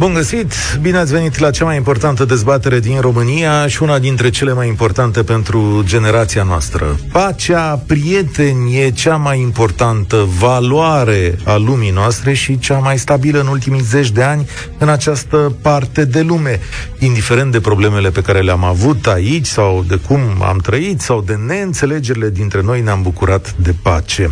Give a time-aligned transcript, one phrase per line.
[0.00, 0.52] Bun găsit!
[0.80, 4.68] Bine ați venit la cea mai importantă dezbatere din România și una dintre cele mai
[4.68, 6.98] importante pentru generația noastră.
[7.12, 13.46] Pacea, prieteni, e cea mai importantă valoare a lumii noastre și cea mai stabilă în
[13.46, 16.60] ultimii zeci de ani în această parte de lume.
[16.98, 21.38] Indiferent de problemele pe care le-am avut aici sau de cum am trăit sau de
[21.46, 24.30] neînțelegerile dintre noi, ne-am bucurat de pace.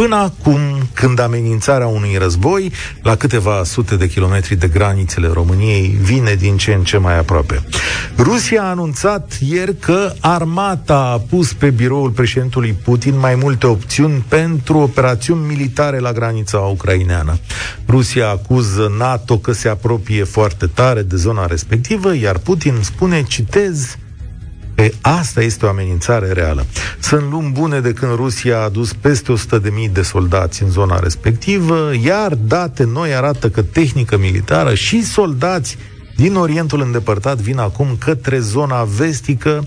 [0.00, 0.60] Până acum,
[0.92, 6.72] când amenințarea unui război, la câteva sute de kilometri de granițele României, vine din ce
[6.72, 7.62] în ce mai aproape.
[8.16, 14.24] Rusia a anunțat ieri că armata a pus pe biroul președintului Putin mai multe opțiuni
[14.28, 17.38] pentru operațiuni militare la granița ucraineană.
[17.88, 23.96] Rusia acuză NATO că se apropie foarte tare de zona respectivă, iar Putin spune, citez,
[24.09, 24.09] Pe
[25.00, 26.66] asta este o amenințare reală.
[27.00, 31.90] Sunt luni bune de când Rusia a adus peste 100.000 de soldați în zona respectivă,
[32.04, 35.76] iar date noi arată că tehnică militară și soldați
[36.16, 39.66] din Orientul îndepărtat vin acum către zona vestică,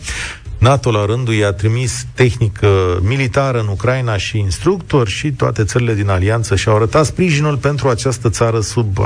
[0.64, 6.10] NATO la rândul i-a trimis tehnică militară în Ucraina și instructori și toate țările din
[6.10, 8.98] alianță și-au arătat sprijinul pentru această țară sub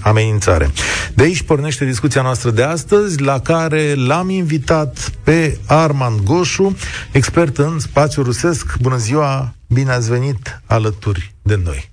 [0.00, 0.70] amenințare.
[1.14, 6.76] De aici pornește discuția noastră de astăzi, la care l-am invitat pe Arman Goșu,
[7.12, 8.76] expert în spațiu rusesc.
[8.80, 11.89] Bună ziua, bine ați venit alături de noi.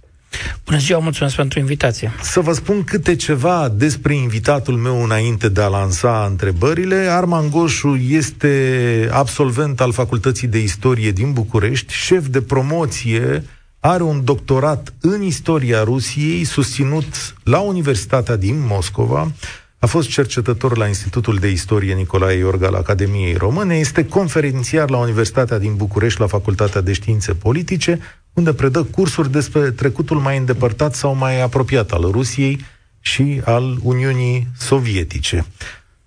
[0.66, 2.12] Bună ziua, mulțumesc pentru invitație.
[2.22, 6.96] Să vă spun câte ceva despre invitatul meu înainte de a lansa întrebările.
[6.96, 13.44] Arman Goșu este absolvent al Facultății de Istorie din București, șef de promoție,
[13.80, 19.32] are un doctorat în istoria Rusiei, susținut la Universitatea din Moscova,
[19.80, 24.98] a fost cercetător la Institutul de Istorie Nicolae Iorga al Academiei Române, este conferențiar la
[24.98, 28.00] Universitatea din București la Facultatea de Științe Politice,
[28.38, 32.66] unde predă cursuri despre trecutul mai îndepărtat sau mai apropiat al Rusiei
[33.00, 35.46] și al Uniunii Sovietice.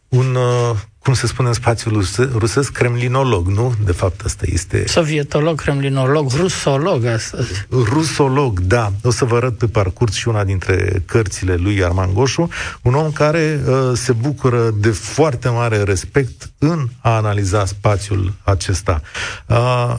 [0.08, 3.74] Un, uh, cum se spune în spațiul rusesc, kremlinolog, nu?
[3.84, 4.86] De fapt, asta este...
[4.86, 7.66] Sovietolog, kremlinolog, rusolog astăzi.
[7.70, 8.92] Rusolog, da.
[9.02, 12.48] O să vă arăt pe parcurs și una dintre cărțile lui Arman Goșu,
[12.82, 19.00] un om care uh, se bucură de foarte mare respect în a analiza spațiul acesta.
[19.46, 19.94] Uh,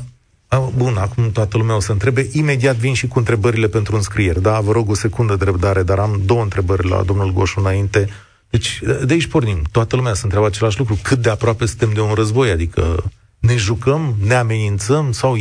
[0.60, 2.30] Bun, acum toată lumea o să întrebe.
[2.32, 4.42] Imediat vin și cu întrebările pentru înscrieri.
[4.42, 8.10] Da, vă rog o secundă de răbdare, dar am două întrebări la domnul Goșu înainte.
[8.50, 9.62] Deci, de aici pornim.
[9.72, 11.00] Toată lumea se întreabă același lucru.
[11.02, 12.50] Cât de aproape suntem de un război?
[12.50, 13.04] Adică
[13.42, 15.38] ne jucăm, ne amenințăm sau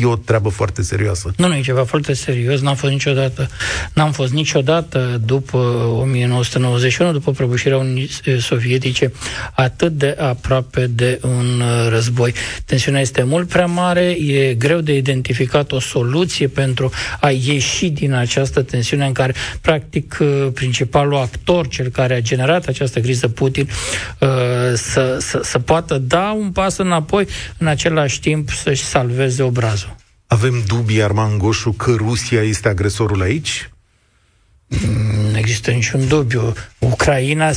[0.00, 1.32] e o treabă foarte serioasă?
[1.36, 2.60] Nu, nu, e ceva foarte serios.
[2.60, 3.48] N-am fost niciodată,
[3.94, 5.58] n-am fost niciodată după
[6.00, 9.12] 1991, după prăbușirea Unii Sovietice,
[9.54, 12.34] atât de aproape de un război.
[12.64, 16.90] Tensiunea este mult prea mare, e greu de identificat o soluție pentru
[17.20, 20.18] a ieși din această tensiune în care, practic,
[20.54, 23.68] principalul actor, cel care a generat această criză, Putin,
[24.74, 27.26] să, să, să poată da un pas înapoi
[27.58, 29.94] în același timp să-și salveze obrazul.
[30.26, 33.70] Avem dubii, Arman Goșu, că Rusia este agresorul aici?
[35.30, 36.54] Nu există niciun dubiu.
[36.90, 37.52] Ucraina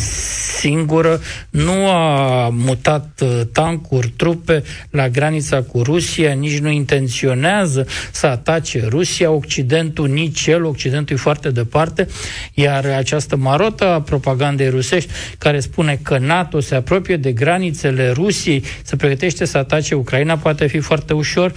[0.59, 8.27] singură nu a mutat uh, tancuri, trupe la granița cu Rusia, nici nu intenționează să
[8.27, 12.07] atace Rusia, Occidentul, nici el, Occidentul e foarte departe,
[12.53, 18.63] iar această marotă a propagandei rusești care spune că NATO se apropie de granițele Rusiei,
[18.83, 21.53] se pregătește să atace Ucraina, poate fi foarte ușor,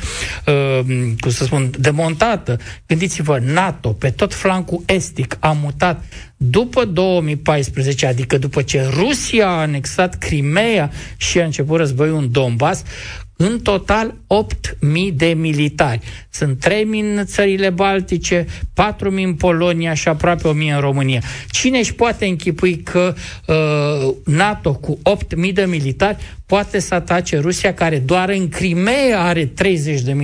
[0.47, 0.81] uh,
[1.21, 2.57] cum să spun, demontată.
[2.87, 6.05] Gândiți-vă, NATO, pe tot flancul estic, a mutat
[6.41, 7.58] după 2014,
[8.07, 12.83] adică după ce Rusia a anexat Crimea și a început războiul în Donbass,
[13.37, 16.01] în total 8.000 de militari.
[16.31, 18.55] Sunt 3.000 în țările Baltice, 4.000
[19.01, 21.23] în Polonia și aproape 1.000 în România.
[21.51, 23.15] Cine își poate închipui că
[23.47, 24.99] uh, NATO cu
[25.49, 29.53] 8.000 de militari poate să atace Rusia, care doar în Crimea are 30.000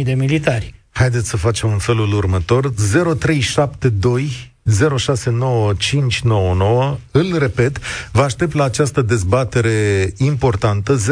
[0.02, 0.74] de militari?
[0.90, 2.72] Haideți să facem în felul următor.
[3.18, 7.78] 0372 069599, îl repet,
[8.12, 11.02] vă aștept la această dezbatere importantă 0372069599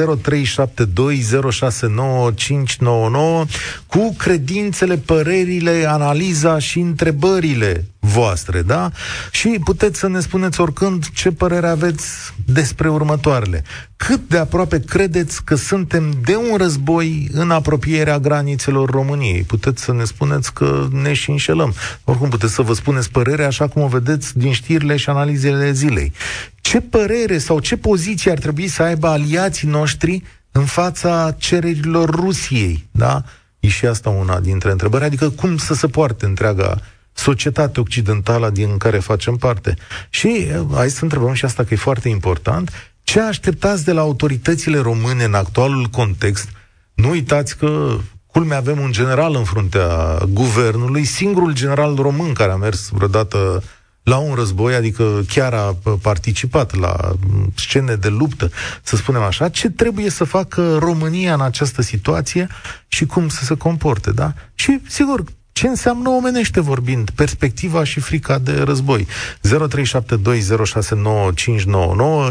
[3.87, 8.91] cu credințele, părerile, analiza și întrebările voastre, da?
[9.31, 12.07] Și puteți să ne spuneți oricând ce părere aveți
[12.45, 13.63] despre următoarele.
[13.97, 19.43] Cât de aproape credeți că suntem de un război în apropierea granițelor României?
[19.43, 21.75] Puteți să ne spuneți că ne și înșelăm.
[22.05, 26.13] Oricum puteți să vă spuneți părerea așa cum o vedeți din știrile și analizele zilei.
[26.61, 30.23] Ce părere sau ce poziție ar trebui să aibă aliații noștri
[30.53, 33.23] în fața cererilor Rusiei, da?
[33.61, 36.81] E și asta una dintre întrebări, adică cum să se poarte întreaga
[37.13, 39.75] societate occidentală din care facem parte.
[40.11, 42.71] Și hai să întrebăm și asta că e foarte important,
[43.03, 46.49] ce așteptați de la autoritățile române în actualul context?
[46.95, 52.57] Nu uitați că culmea avem un general în fruntea guvernului, singurul general român care a
[52.57, 53.63] mers vreodată
[54.03, 57.13] la un război, adică chiar a participat la
[57.55, 58.51] scene de luptă,
[58.83, 62.49] să spunem așa, ce trebuie să facă România în această situație
[62.89, 64.33] și cum să se comporte, da?
[64.55, 69.07] Și, sigur, ce înseamnă omenește vorbind, perspectiva și frica de război.
[69.07, 69.11] 0372069599.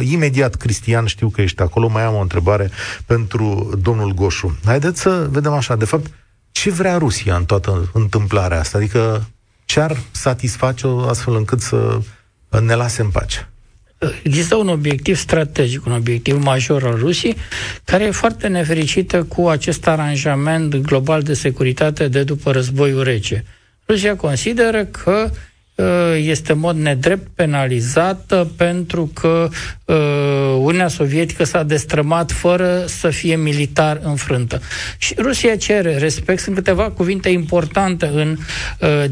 [0.01, 2.71] Imediat, Cristian, știu că ești acolo, mai am o întrebare
[3.05, 4.57] pentru domnul Goșu.
[4.65, 6.11] Haideți să vedem așa, de fapt,
[6.51, 8.77] ce vrea Rusia în toată întâmplarea asta?
[8.77, 9.29] Adică
[9.65, 11.99] ce ar satisface-o astfel încât să
[12.61, 13.49] ne lase în pace?
[14.23, 17.35] Există un obiectiv strategic, un obiectiv major al Rusiei,
[17.85, 23.45] care e foarte nefericită cu acest aranjament global de securitate de după războiul rece.
[23.87, 25.29] Rusia consideră că
[25.75, 25.85] uh,
[26.17, 29.49] este în mod nedrept penalizată pentru că
[29.85, 29.95] uh,
[30.57, 34.61] Uniunea Sovietică s-a destrămat fără să fie militar înfrântă.
[34.97, 36.39] Și Rusia cere respect.
[36.39, 38.37] Sunt câteva cuvinte importante în
[38.79, 39.03] uh,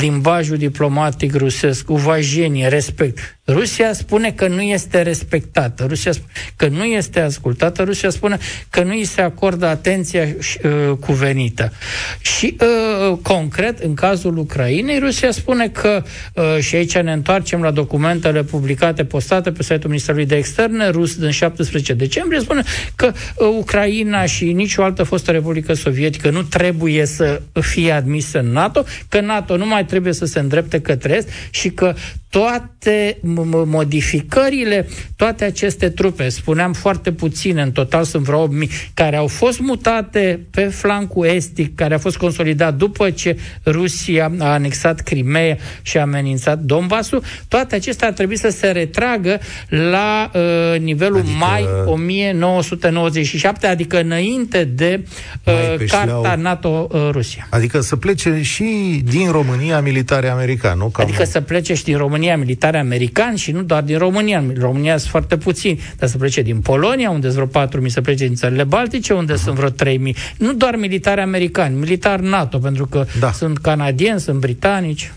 [0.00, 3.18] limbajul diplomatic rusesc, uvajenie, respect.
[3.46, 8.38] Rusia spune că nu este respectată, Rusia spune că nu este ascultată, Rusia spune
[8.70, 11.72] că nu îi se acordă atenția uh, cuvenită.
[12.20, 16.02] Și uh, concret, în cazul Ucrainei, Rusia spune că,
[16.34, 21.16] uh, și aici ne întoarcem la documentele publicate, postate pe site-ul Ministerului de Externe rus
[21.16, 22.62] din 17 decembrie, spune
[22.96, 28.52] că uh, Ucraina și nicio altă fostă Republică Sovietică nu trebuie să fie admisă în
[28.52, 31.94] NATO, că NATO nu mai trebuie să se îndrepte către est și că
[32.34, 33.18] toate
[33.66, 38.52] modificările, toate aceste trupe, spuneam foarte puține, în total sunt vreo 8.000,
[38.94, 44.52] care au fost mutate pe flancul estic, care a fost consolidat după ce Rusia a
[44.52, 50.80] anexat Crimea și a amenințat Donbassul, toate acestea ar trebui să se retragă la uh,
[50.80, 51.36] nivelul adică...
[51.38, 55.04] mai 1997, adică înainte de
[55.44, 57.46] uh, Carta NATO-Rusia.
[57.50, 60.86] Adică să plece și din România militare american, nu?
[60.86, 61.04] Cam...
[61.04, 62.76] Adică să plece și din România România militari
[63.24, 64.38] americani și nu doar din România.
[64.38, 68.00] În România sunt foarte puțini, dar să plece din Polonia, unde sunt vreo 4.000, să
[68.00, 69.42] plece din țările Baltice, unde uh-huh.
[69.44, 70.14] sunt vreo 3.000.
[70.38, 73.32] Nu doar militari americani, militari NATO, pentru că da.
[73.32, 75.12] sunt canadieni, sunt britanici.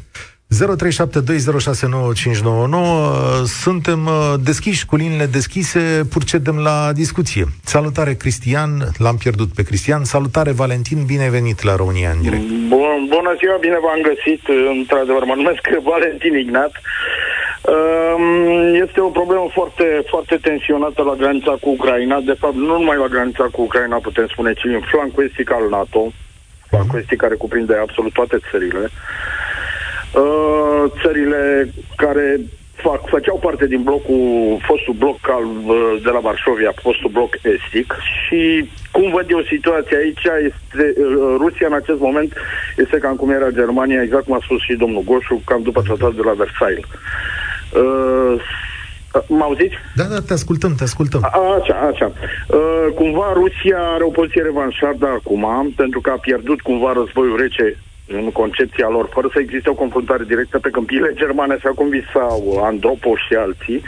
[0.48, 0.57] 0372069599
[3.44, 7.44] Suntem uh, deschiși cu liniile deschise, procedem la discuție.
[7.63, 10.04] Salutare Cristian, l-am pierdut pe Cristian.
[10.04, 12.44] Salutare Valentin, bine ai venit la România în direct.
[12.68, 14.42] Bun, bună ziua, bine v-am găsit.
[14.77, 15.62] Într-adevăr, mă numesc
[15.92, 16.71] Valentin Ignat.
[17.62, 22.19] Um, este o problemă foarte, foarte tensionată la granița cu Ucraina.
[22.19, 25.69] De fapt, nu numai la granița cu Ucraina, putem spune, ci în flancul estic al
[25.69, 26.12] NATO.
[26.69, 28.89] Flancul estic care cuprinde absolut toate țările.
[30.13, 32.39] Uh, țările care
[32.74, 37.95] fac, făceau parte din blocul, fostul bloc al, uh, de la Varșovia, fostul bloc estic
[38.12, 42.33] și cum văd eu situația aici, este, uh, Rusia în acest moment
[42.77, 46.15] este cam cum era Germania, exact cum a spus și domnul Goșu, cam după tratatul
[46.15, 46.86] de la Versailles.
[47.74, 48.42] Uh,
[49.28, 49.75] Mă auziți?
[49.96, 51.22] Da, da, te ascultăm, te ascultăm.
[51.24, 52.12] A, așa, așa.
[52.48, 57.78] Uh, cumva Rusia are o poziție revanșardă acum, pentru că a pierdut cumva războiul rece
[58.08, 62.62] în concepția lor, fără să existe o confruntare directă pe câmpiile germane, așa cum visau
[62.64, 63.81] Andropov și alții.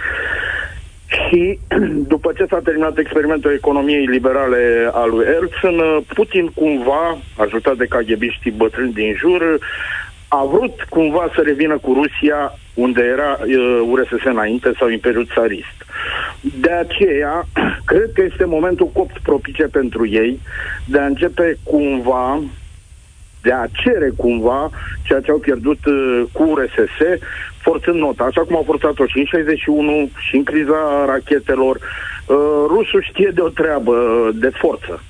[1.07, 1.59] Și
[2.13, 8.51] după ce s-a terminat experimentul economiei liberale al lui Eltsin, Putin cumva, ajutat de KGB-știi
[8.51, 9.59] bătrâni din jur,
[10.29, 15.85] a vrut cumva să revină cu Rusia unde era uh, URSS înainte sau Imperiul Țarist.
[16.41, 17.47] De aceea,
[17.91, 20.39] cred că este momentul copt propice pentru ei
[20.85, 22.41] de a începe cumva
[23.41, 24.69] de a cere cumva
[25.03, 27.21] ceea ce au pierdut uh, cu RSS,
[27.61, 31.75] forțând nota, așa cum au forțat-o și în 61 și în criza rachetelor.
[31.75, 32.35] Uh,
[32.67, 35.03] rusul știe de o treabă de forță.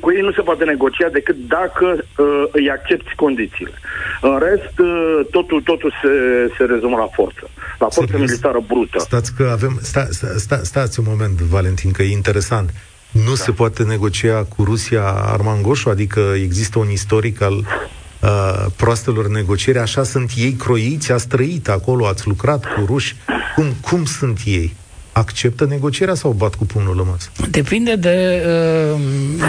[0.00, 3.72] Cu ei nu se poate negocia decât dacă uh, îi accepti condițiile.
[4.20, 6.08] În rest, uh, totul, totul se,
[6.56, 7.50] se rezumă la forță.
[7.78, 8.30] La forță Serios?
[8.30, 8.98] militară brută.
[8.98, 9.78] Stați că avem...
[9.82, 12.70] Sta, sta, sta, stați un moment, Valentin, că e interesant.
[13.10, 13.34] Nu da.
[13.34, 15.88] se poate negocia cu Rusia Armangoșu?
[15.88, 19.78] Adică există un istoric al uh, proastelor negocieri?
[19.78, 21.12] Așa sunt ei croiți?
[21.12, 22.06] Ați trăit acolo?
[22.06, 23.16] Ați lucrat cu ruși?
[23.54, 24.76] Cum, cum sunt ei?
[25.18, 27.30] Acceptă negocierea sau bat cu pumnul în masă?
[27.50, 29.00] Depinde de uh,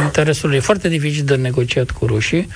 [0.03, 0.53] interesul.
[0.53, 2.47] E foarte dificil de negociat cu rușii.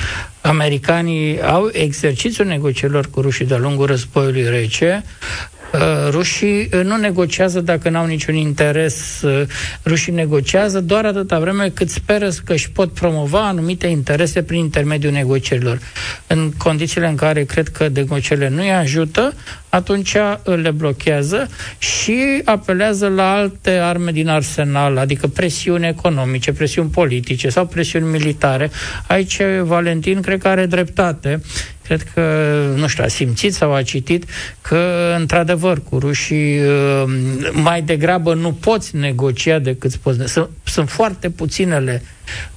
[0.42, 5.04] Americanii au exercițiul negocierilor cu rușii de-a lungul războiului rece.
[6.10, 9.24] Rușii nu negociază dacă n-au niciun interes.
[9.86, 15.12] Rușii negociază doar atâta vreme cât speră că își pot promova anumite interese prin intermediul
[15.12, 15.80] negocierilor.
[16.28, 19.34] În condițiile în care cred că negocierile nu îi ajută,
[19.70, 27.50] atunci le blochează și apelează la alte arme din arsenal, adică presiuni economice, presiuni politice
[27.50, 28.72] sau presiuni militare.
[29.08, 31.42] Aici Valentin cred că are dreptate.
[31.84, 32.22] Cred că,
[32.76, 34.26] nu știu, a simțit sau a citit
[34.62, 37.04] că, într-adevăr, cu rușii uh,
[37.52, 40.32] mai degrabă nu poți negocia decât poți.
[40.32, 42.04] Sunt, sunt foarte puținele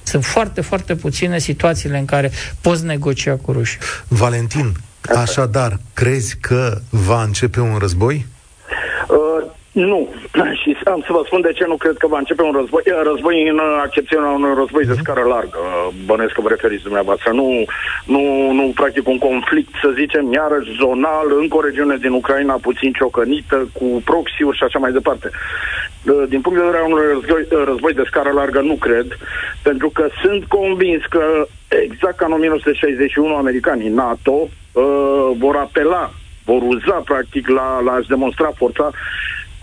[0.03, 2.31] sunt foarte, foarte puține situațiile în care
[2.61, 3.79] poți negocia cu rușii.
[4.07, 4.75] Valentin,
[5.15, 8.25] Așadar, crezi că va începe un război?
[9.07, 9.51] Uh,
[9.85, 10.07] nu.
[10.61, 12.81] Și am să vă spun de ce nu cred că va începe un război.
[13.03, 15.01] Război în accepțiunea unui război de mhm.
[15.01, 15.59] scară largă.
[16.05, 17.31] Bănesc că vă referiți dumneavoastră.
[17.31, 17.47] Nu,
[18.05, 22.91] nu, nu practic un conflict, să zicem, iarăși zonal, încă o regiune din Ucraina puțin
[22.91, 25.29] ciocănită, cu proxiuri și așa mai departe.
[25.31, 29.17] Uh, din punct de vedere a unui război, război de scară largă, nu cred,
[29.61, 36.11] pentru că sunt convins că exact ca în 1961 americanii NATO uh, vor apela,
[36.45, 38.91] vor uza practic la, la a-și demonstra forța.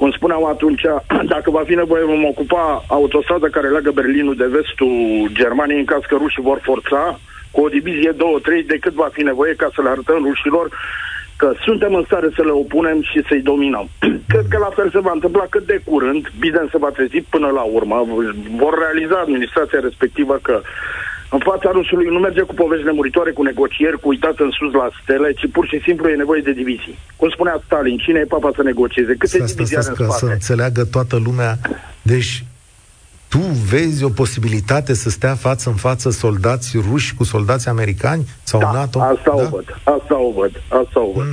[0.05, 0.83] Cum spuneam atunci,
[1.35, 4.93] dacă va fi nevoie, vom ocupa autostrada care leagă Berlinul de vestul
[5.33, 7.19] Germaniei în caz că rușii vor forța.
[7.51, 10.67] Cu o divizie, două, trei, decât va fi nevoie ca să le arătăm rușilor
[11.37, 13.89] că suntem în stare să le opunem și să-i dominăm.
[14.33, 17.49] Cred că la fel se va întâmpla cât de curând, Biden se va trezi până
[17.49, 18.07] la urmă,
[18.57, 20.61] vor realiza administrația respectivă că
[21.37, 24.89] în fața rusului nu merge cu povești nemuritoare, cu negocieri, cu uitat în sus la
[25.03, 26.99] stele, ci pur și simplu e nevoie de divizii.
[27.17, 29.15] Cum spunea Stalin, cine e papa să negocieze?
[29.19, 30.27] Câte divizii are în spate?
[30.27, 31.53] Să înțeleagă toată lumea.
[32.03, 32.45] Deci,
[33.35, 38.61] tu vezi o posibilitate să stea față în față soldați ruși cu soldați americani sau
[38.61, 39.01] da, NATO?
[39.01, 39.43] asta da?
[39.43, 41.27] o văd, asta o văd, asta o văd.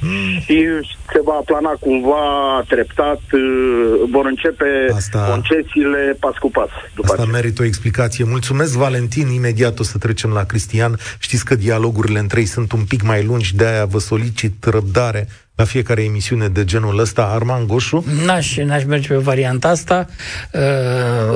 [0.00, 0.40] Mm.
[0.40, 0.66] Și
[1.12, 2.24] se va plana cumva
[2.68, 3.40] treptat, uh,
[4.10, 6.68] vor începe asta, concesiile pas cu pas.
[6.94, 7.40] După asta aceea.
[7.40, 8.24] merită o explicație.
[8.24, 9.28] Mulțumesc, Valentin.
[9.28, 10.98] Imediat o să trecem la Cristian.
[11.18, 15.28] Știți că dialogurile între ei sunt un pic mai lungi, de-aia vă solicit răbdare
[15.58, 18.04] la fiecare emisiune de genul ăsta, Arman Goșu?
[18.24, 20.06] N-aș, n-aș merge pe varianta asta.
[20.52, 20.60] Uh,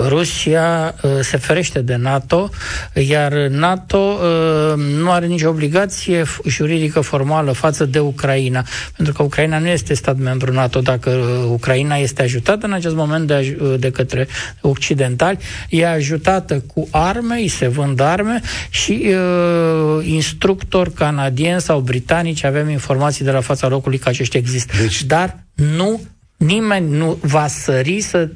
[0.09, 2.51] Rusia uh, se ferește de NATO,
[2.95, 8.65] iar NATO uh, nu are nicio obligație juridică formală față de Ucraina,
[8.97, 10.81] pentru că Ucraina nu este stat membru NATO.
[10.81, 11.11] Dacă
[11.49, 14.29] Ucraina este ajutată în acest moment de, de către
[14.61, 15.39] occidentali,
[15.69, 22.69] e ajutată cu arme, îi se vând arme și uh, instructori canadieni sau britanici, avem
[22.69, 24.77] informații de la fața locului că aceștia există.
[24.81, 25.05] Deci...
[25.05, 26.01] Dar nu,
[26.37, 28.29] nimeni nu va sări să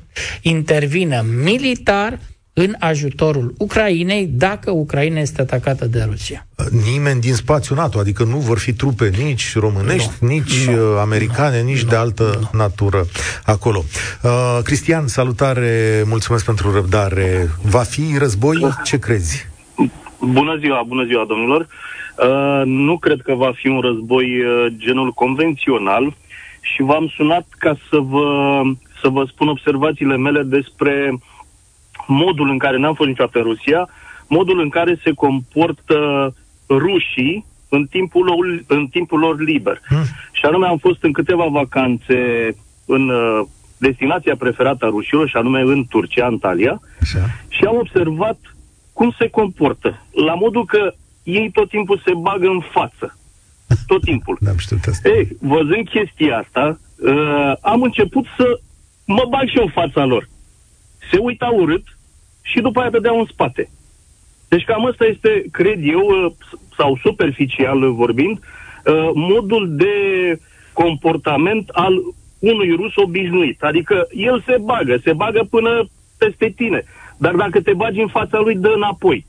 [0.42, 2.18] intervină militar
[2.58, 6.46] în ajutorul Ucrainei dacă Ucraina este atacată de Rusia.
[6.70, 10.28] Nimeni din spațiul NATO, adică nu vor fi trupe nici românești, nu.
[10.28, 10.72] nici nu.
[10.72, 11.88] Uh, americane, nici nu.
[11.88, 12.58] de altă nu.
[12.58, 13.06] natură
[13.44, 13.84] acolo.
[14.22, 17.50] Uh, Cristian, salutare, mulțumesc pentru răbdare.
[17.62, 18.74] Va fi război?
[18.84, 19.46] Ce crezi?
[20.20, 21.60] Bună ziua, bună ziua, domnilor.
[22.18, 26.16] Uh, nu cred că va fi un război uh, genul convențional
[26.60, 28.60] și v-am sunat ca să vă,
[29.00, 31.18] să vă spun observațiile mele despre
[32.06, 33.88] modul în care n-am fost niciodată în Rusia,
[34.26, 36.34] modul în care se comportă
[36.68, 39.80] rușii în timpul lor, în timpul lor liber.
[39.88, 40.04] Hmm.
[40.32, 42.16] Și anume am fost în câteva vacanțe
[42.86, 43.46] în uh,
[43.78, 47.18] destinația preferată a rușilor, și anume în Turcia, Antalya, Așa.
[47.48, 48.38] și am observat
[48.98, 50.06] cum se comportă.
[50.26, 53.18] La modul că ei tot timpul se bagă în față.
[53.86, 54.36] Tot timpul.
[54.44, 55.08] N-am știut asta.
[55.08, 58.60] Ei, văzând chestia asta, uh, am început să
[59.04, 60.28] mă bag și în fața lor.
[61.10, 61.84] Se uita urât
[62.42, 63.70] și după aia dădeau în spate.
[64.48, 66.32] Deci cam asta este, cred eu, uh,
[66.76, 69.94] sau superficial vorbind, uh, modul de
[70.72, 71.94] comportament al
[72.38, 73.62] unui rus obișnuit.
[73.62, 75.88] Adică el se bagă, se bagă până
[76.18, 76.84] peste tine.
[77.16, 79.26] Dar dacă te bagi în fața lui, dă înapoi.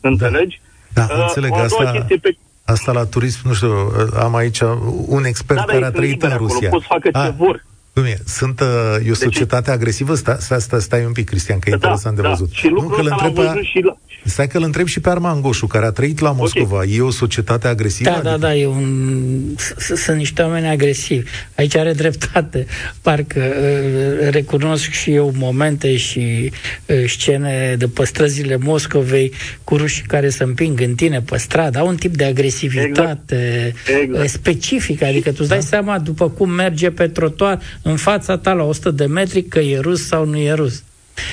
[0.00, 0.60] Înțelegi?
[0.92, 1.52] Da, da uh, înțeleg.
[1.52, 2.36] Asta, pe...
[2.64, 4.60] asta la turism, nu știu, am aici
[5.06, 6.68] un expert da, da care a trăit în Rusia.
[6.68, 7.34] Acolo, pot facă ce ah.
[7.36, 7.64] vor.
[7.94, 8.18] Cum e?
[8.26, 10.14] Sunt, uh, e o societate deci, agresivă?
[10.14, 12.50] Sta, sta, sta, stai un pic, Cristian, că e da, interesant da, de văzut.
[12.50, 13.96] Și nu, că l-am văzut și la...
[14.24, 16.76] Stai că îl întreb și pe Arman Goșu, care a trăit la Moscova.
[16.76, 16.94] Okay.
[16.94, 18.10] E o societate agresivă?
[18.10, 18.38] Da, da adică...
[18.38, 19.40] da, da, e un...
[19.76, 21.30] sunt niște oameni agresivi.
[21.54, 22.66] Aici are dreptate.
[23.02, 26.52] Parcă uh, recunosc și eu momente și
[26.86, 29.32] uh, scene de păstrăzile Moscovei
[29.64, 31.78] cu rușii care se împing în tine pe stradă.
[31.78, 34.02] Au un tip de agresivitate exact.
[34.02, 34.28] Exact.
[34.28, 35.04] specifică.
[35.04, 35.64] Adică tu îți dai da.
[35.64, 39.78] seama după cum merge pe trotuar în fața ta la 100 de metri că e
[39.78, 40.82] rus sau nu e rus.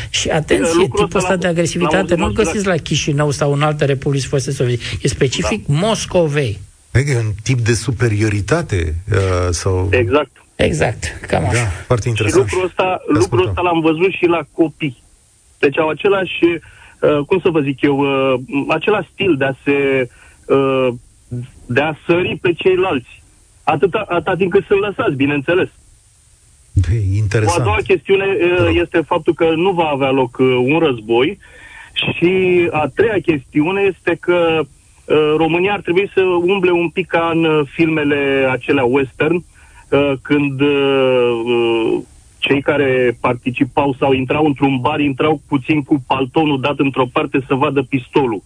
[0.09, 4.51] Și atenție, tipul ăsta de agresivitate nu găsiți la Chișinău sau în alte republici foste
[4.51, 4.97] sovietice.
[5.01, 5.73] E specific da.
[5.73, 6.59] Moscovei.
[6.91, 9.17] Adică un tip de superioritate uh,
[9.49, 9.87] sau...
[9.91, 10.31] Exact.
[10.55, 11.53] Exact, cam așa.
[11.53, 12.47] Da, foarte interesant.
[12.47, 15.03] Și lucrul ăsta, lucrul ăsta l-am văzut și la copii.
[15.59, 20.09] Deci au același, uh, cum să vă zic eu, uh, același stil de a se,
[20.45, 20.87] uh,
[21.65, 23.23] de a sări pe ceilalți.
[23.63, 25.69] Atâta, atâta timp cât sunt lăsați, bineînțeles.
[26.87, 27.57] De, interesant.
[27.57, 31.37] O a doua chestiune uh, este faptul că nu va avea loc uh, un război
[31.93, 37.31] și a treia chestiune este că uh, România ar trebui să umble un pic ca
[37.33, 41.99] în uh, filmele acelea western, uh, când uh, uh,
[42.37, 47.53] cei care participau sau intrau într-un bar, intrau puțin cu paltonul dat într-o parte să
[47.53, 48.41] vadă pistolul.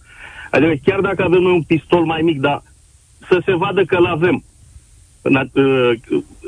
[0.50, 2.62] Adică chiar dacă avem noi un pistol mai mic, dar
[3.28, 4.44] să se vadă că îl avem,
[5.22, 5.92] uh,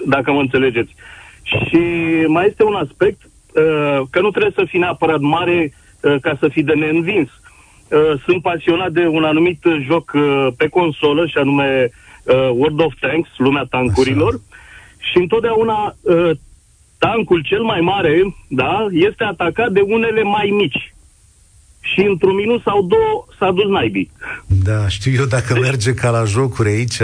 [0.07, 0.95] dacă mă înțelegeți.
[1.47, 1.81] Și
[2.27, 5.73] mai este un aspect, uh, că nu trebuie să fii neapărat mare
[6.21, 7.29] ca să fii de neînvins.
[8.25, 10.13] Sunt pasionat de un anumit joc
[10.57, 11.91] pe consolă, și anume
[12.53, 14.43] World of Tanks, lumea tancurilor, Așa.
[14.99, 15.95] și întotdeauna
[16.99, 20.95] tancul cel mai mare, da, este atacat de unele mai mici.
[21.93, 24.11] Și într-un minut sau două s-a dus naibii.
[24.47, 27.01] Da, știu eu dacă deci, merge ca la jocuri aici.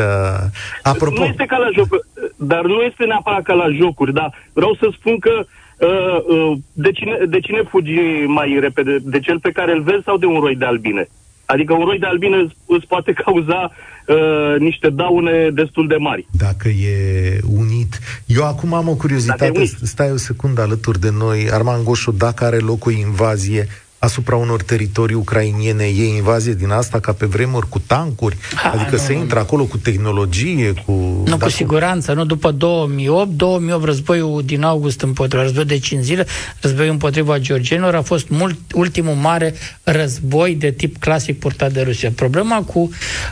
[0.83, 1.21] Apropo...
[1.21, 2.01] Nu este ca la jocuri,
[2.37, 6.91] dar nu este neapărat ca la jocuri, dar vreau să spun că uh, uh, de,
[6.91, 8.99] cine, de cine fugi mai repede?
[9.03, 11.09] De cel pe care îl vezi sau de un roi de albine?
[11.45, 13.71] Adică un roi de albine îți, îți poate cauza
[14.07, 16.27] uh, niște daune destul de mari.
[16.31, 17.99] Dacă e unit.
[18.27, 21.49] Eu acum am o curiozitate, stai o secundă alături de noi.
[21.51, 23.69] Arman Goșu, dacă are loc o invazie,
[24.05, 28.37] asupra unor teritorii ucrainiene e invazie din asta ca pe vremuri cu tancuri?
[28.55, 30.93] Ha, adică nu, se intră acolo cu tehnologie, cu...
[31.27, 33.31] Nu, cu siguranță, nu după 2008.
[33.31, 36.27] 2008 războiul din august împotriva, războiul de 5 zile,
[36.61, 42.11] războiul împotriva georgenilor a fost mult, ultimul mare război de tip clasic purtat de Rusia.
[42.15, 42.79] Problema cu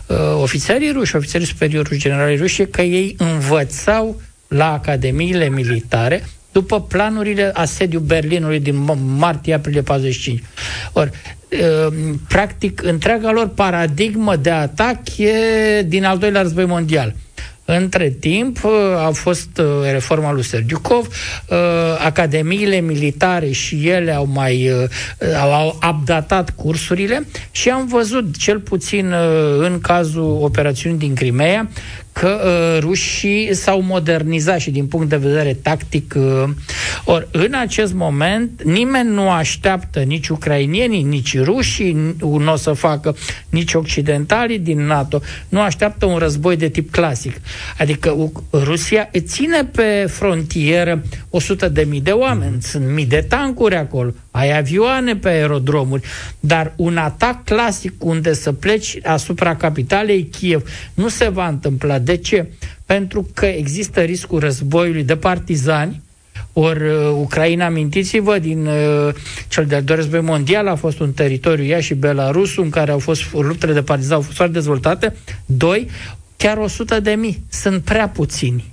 [0.06, 6.24] uh, ofițerii ruși, ofițerii superiori ruși, generalii ruși, e că ei învățau la academiile militare
[6.52, 8.84] după planurile asediu Berlinului din
[9.16, 10.42] martie-aprilie 45.
[10.92, 11.10] Ori,
[12.28, 17.14] practic, întreaga lor paradigmă de atac e din al doilea război mondial.
[17.64, 18.58] Între timp
[18.96, 21.08] a fost reforma lui Sergiukov,
[21.98, 24.70] academiile militare și ele au mai
[25.40, 29.12] au updatat cursurile și am văzut, cel puțin
[29.58, 31.68] în cazul operațiunii din Crimea,
[32.20, 36.14] că uh, rușii s-au modernizat și din punct de vedere tactic.
[36.16, 36.44] Uh,
[37.04, 43.16] ori, în acest moment, nimeni nu așteaptă nici ucrainienii, nici rușii, nu o să facă
[43.48, 47.40] nici occidentalii din NATO, nu așteaptă un război de tip clasic.
[47.78, 54.12] Adică Rusia ține pe frontieră 100 de mii de oameni, sunt mii de tancuri acolo,
[54.30, 56.02] ai avioane pe aerodromuri,
[56.40, 61.98] dar un atac clasic unde să pleci asupra capitalei Kiev nu se va întâmpla.
[61.98, 62.46] De ce?
[62.86, 66.02] Pentru că există riscul războiului de partizani,
[66.52, 69.14] ori uh, Ucraina, amintiți-vă, din uh,
[69.48, 72.98] cel de-al doilea război mondial a fost un teritoriu ea și Belarus, în care au
[72.98, 75.16] fost luptele de partizani, au fost foarte dezvoltate.
[75.46, 75.88] Doi,
[76.36, 77.44] chiar 100 de mii.
[77.48, 78.69] Sunt prea puțini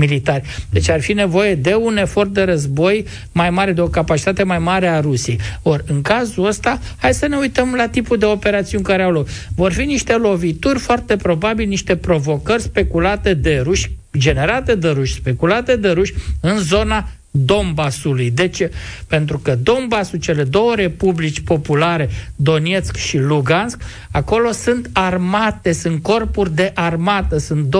[0.00, 0.42] militari.
[0.70, 4.58] Deci ar fi nevoie de un efort de război mai mare, de o capacitate mai
[4.58, 5.40] mare a Rusiei.
[5.62, 9.28] Ori, în cazul ăsta, hai să ne uităm la tipul de operațiuni care au loc.
[9.54, 15.76] Vor fi niște lovituri, foarte probabil niște provocări speculate de ruși, generate de ruși, speculate
[15.76, 18.30] de ruși, în zona Donbasului.
[18.30, 18.70] De ce?
[19.06, 26.54] Pentru că Donbasul, cele două republici populare, Donetsk și Lugansk, acolo sunt armate, sunt corpuri
[26.54, 27.76] de armată, sunt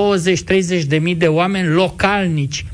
[0.83, 2.65] 20-30 de mii de oameni localnici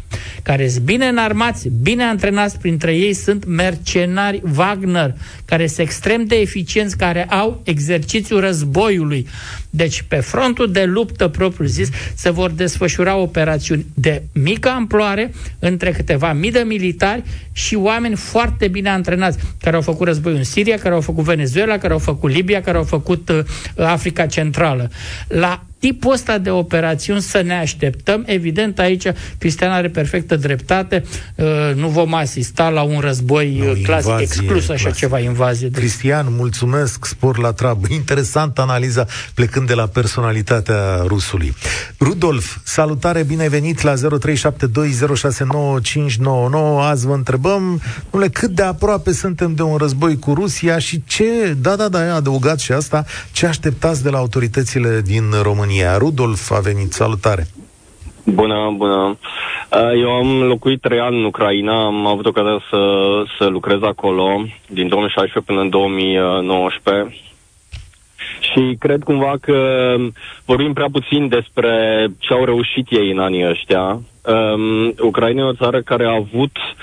[0.42, 5.14] care sunt bine înarmați, bine antrenați, printre ei sunt mercenari Wagner,
[5.45, 9.27] care sunt extrem de eficienți, care au exercițiul războiului.
[9.71, 16.33] Deci, pe frontul de luptă propriu-zis, se vor desfășura operațiuni de mică amploare între câteva
[16.33, 20.95] mii de militari și oameni foarte bine antrenați, care au făcut război în Siria, care
[20.95, 23.38] au făcut Venezuela, care au făcut Libia, care au făcut uh,
[23.77, 24.90] Africa Centrală.
[25.29, 28.23] La tipul ăsta de operațiuni să ne așteptăm.
[28.27, 29.07] Evident, aici
[29.39, 31.05] Cristian are perfectă dreptate.
[31.35, 34.99] Uh, nu vom asista la un război no, uh, clasic, invazie, exclus așa clasic.
[35.01, 35.69] ceva, invazie.
[35.69, 35.79] De...
[35.79, 37.87] Cristian, mulțumesc, spor la treabă.
[38.01, 41.55] Interesant analiza plecând de la personalitatea rusului.
[42.01, 43.99] Rudolf, salutare, binevenit la 0372069599.
[46.81, 47.81] Azi vă întrebăm,
[48.12, 52.15] numele, cât de aproape suntem de un război cu Rusia și ce, da, da, da,
[52.15, 55.66] adăugat și asta, ce așteptați de la autoritățile din România?
[55.67, 55.97] România.
[55.97, 57.47] Rudolf a venit, salutare!
[58.25, 59.19] Bună, bună!
[59.73, 62.79] Uh, eu am locuit trei ani în Ucraina, am avut ocazia să,
[63.39, 67.17] să lucrez acolo din 2016 până în 2019
[68.41, 69.95] Și cred cumva că
[70.45, 74.01] vorbim prea puțin despre ce au reușit ei în anii ăștia.
[74.23, 76.75] Um, Ucraina e o țară care a avut um,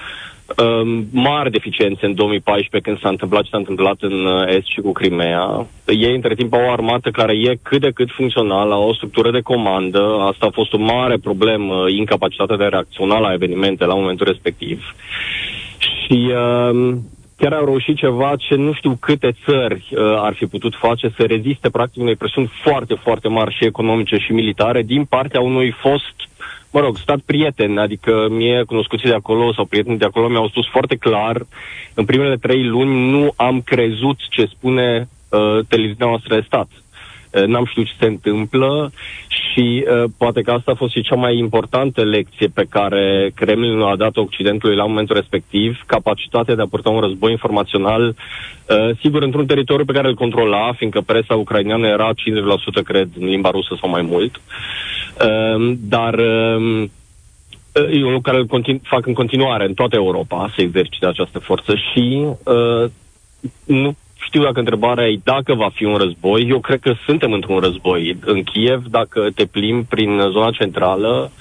[1.11, 4.91] mari deficiențe în 2014 când s-a întâmplat ce s-a întâmplat în uh, Est și cu
[4.91, 5.67] Crimea.
[5.85, 9.31] Ei între timp au o armată care e cât de cât funcțională, au o structură
[9.31, 10.17] de comandă.
[10.19, 14.95] Asta a fost o mare problemă, incapacitatea de a reacționa la evenimente la momentul respectiv.
[15.77, 16.95] Și uh,
[17.37, 21.23] chiar au reușit ceva ce nu știu câte țări uh, ar fi putut face să
[21.23, 26.15] reziste practic unei presiuni foarte, foarte mari și economice și militare din partea unui fost
[26.73, 30.67] mă rog, stat prieten, adică mie cunoscuții de acolo sau prietenii de acolo mi-au spus
[30.67, 31.45] foarte clar,
[31.93, 36.67] în primele trei luni nu am crezut ce spune uh, televiziunea noastră de stat.
[37.33, 38.91] Uh, n-am știut ce se întâmplă
[39.27, 43.79] și uh, poate că asta a fost și cea mai importantă lecție pe care Kremlin
[43.79, 49.21] a dat Occidentului la momentul respectiv, capacitatea de a purta un război informațional, uh, sigur,
[49.21, 53.77] într-un teritoriu pe care îl controla, fiindcă presa ucraineană era 50%, cred, în limba rusă
[53.79, 54.35] sau mai mult.
[54.35, 56.89] Uh, dar uh,
[57.75, 61.39] e un lucru care îl continu- fac în continuare în toată Europa, să exercite această
[61.39, 62.89] forță și uh,
[63.65, 66.47] nu știu dacă întrebarea e dacă va fi un război.
[66.49, 68.17] Eu cred că suntem într-un război.
[68.25, 71.31] În Kiev, dacă te plimbi prin zona centrală,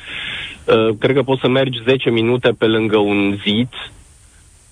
[0.66, 3.68] uh, cred că poți să mergi 10 minute pe lângă un zid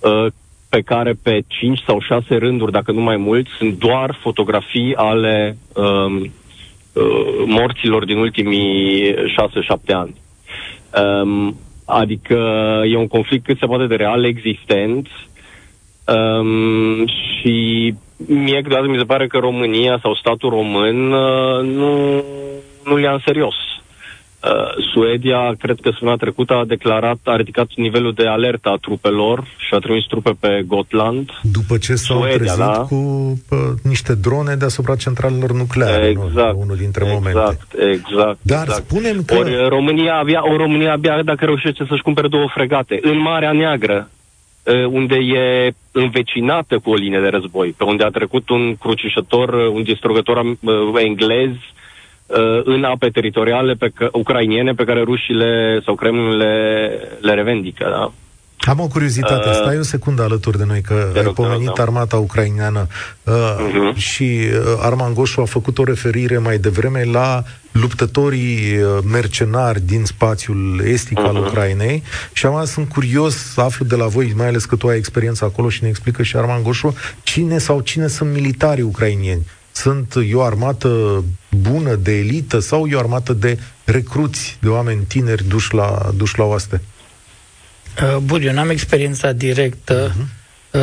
[0.01, 0.27] uh,
[0.68, 5.57] pe care pe 5 sau 6 rânduri, dacă nu mai mult, sunt doar fotografii ale
[5.75, 9.16] um, uh, morților din ultimii 6-7
[9.87, 10.14] ani.
[11.23, 12.38] Um, adică
[12.87, 15.09] e un conflict cât se poate de real, existent,
[16.05, 17.95] Um, și
[18.27, 22.23] mie câteodată mi se pare că România sau statul român uh, nu,
[22.85, 23.55] nu ia în serios.
[24.45, 29.45] Uh, Suedia, cred că săptămâna trecută, a declarat, a ridicat nivelul de alertă a trupelor
[29.57, 31.31] și a trimis trupe pe Gotland.
[31.43, 32.87] După ce s-au Suedia, trezit da?
[32.89, 36.61] cu uh, niște drone deasupra centralelor nucleare, exact, nu?
[36.61, 37.57] unul dintre exact, momente.
[37.93, 38.85] Exact, Dar exact.
[38.85, 39.37] spunem că...
[39.37, 42.99] Ori România abia, o România abia dacă reușește să-și cumpere două fregate.
[43.03, 44.20] În Marea Neagră, Uh,
[44.91, 49.73] unde e învecinată cu o linie de război, pe unde a trecut un crucișător, uh,
[49.73, 51.51] un distrugător uh, englez
[52.65, 56.89] în ape teritoriale pe că, ucrainiene pe care rușile sau Kremlin le,
[57.21, 57.89] le revendică.
[57.91, 58.13] Da?
[58.61, 61.83] Am o curiozitate, uh, stai o secundă alături de noi, că ai pomenit da.
[61.83, 62.87] armata ucraineană
[63.23, 63.96] uh, uh-huh.
[63.96, 67.42] și uh, Arman Goșu a făcut o referire mai devreme la
[67.73, 71.27] luptătorii uh, mercenari din spațiul estic uh-huh.
[71.27, 71.46] al mhm.
[71.46, 74.96] Ucrainei și am sunt curios să aflu de la voi, mai ales că tu ai
[74.96, 79.46] experiență acolo și ne explică și Arman Goșu, cine sau cine sunt militarii ucrainieni.
[79.73, 85.05] Sunt e o armată bună, de elită sau e o armată de recruți, de oameni
[85.09, 86.81] tineri duși la, duși la oaste?
[86.83, 87.00] Uh,
[88.23, 90.79] bun, eu n-am experiența directă, uh-huh.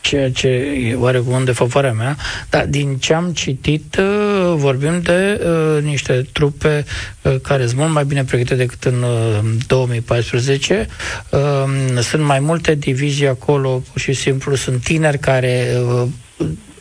[0.00, 2.16] ceea ce e oarecum de favoarea mea,
[2.50, 6.84] dar din ce am citit, uh, vorbim de uh, niște trupe
[7.22, 10.88] uh, care sunt mult mai bine pregătite decât în uh, 2014.
[11.30, 16.08] Uh, sunt mai multe divizii acolo, pur și simplu sunt tineri care uh,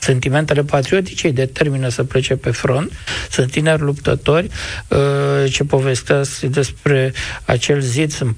[0.03, 2.91] sentimentele patriotice îi determină să plece pe front.
[3.29, 4.49] Sunt tineri luptători
[4.87, 7.13] uh, ce povestesc despre
[7.45, 8.11] acel zid.
[8.11, 8.35] Sunt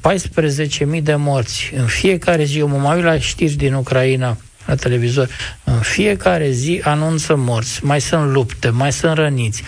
[0.96, 1.72] 14.000 de morți.
[1.76, 5.30] În fiecare zi, eu mă mai uit la știri din Ucraina, la televizor,
[5.64, 9.64] în fiecare zi anunță morți, mai sunt lupte, mai sunt răniți.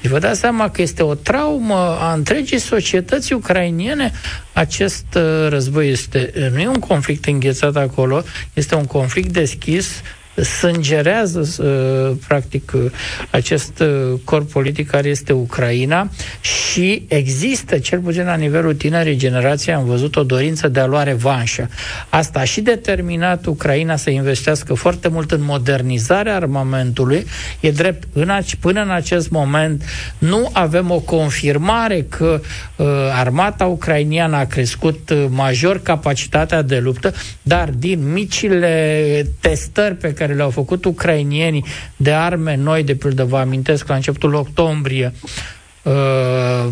[0.00, 4.12] Deci vă dați seama că este o traumă a întregii societăți ucrainiene.
[4.52, 10.02] Acest uh, război este, nu e un conflict înghețat acolo, este un conflict deschis,
[10.42, 12.90] sângerează uh, practic uh,
[13.30, 19.72] acest uh, corp politic care este Ucraina și există, cel puțin la nivelul tinerii generații,
[19.72, 21.68] am văzut o dorință de a lua revanșă.
[22.08, 27.26] Asta a și determinat Ucraina să investească foarte mult în modernizarea armamentului.
[27.60, 29.82] E drept, în ac- până în acest moment
[30.18, 32.40] nu avem o confirmare că
[32.76, 40.12] uh, armata ucrainiană a crescut uh, major capacitatea de luptă, dar din micile testări pe
[40.12, 41.64] care le-au făcut ucrainienii
[41.96, 45.12] de arme noi, de pildă vă amintesc la începutul octombrie,
[45.82, 46.68] uh,